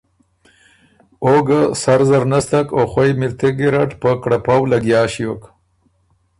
[1.25, 5.41] او ګۀ سر زر نستک او خوئ مِلتِغ ګیرډ په کړپؤ لګیا ݭیوک۔